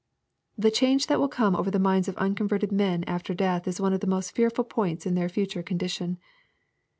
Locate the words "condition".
5.61-6.17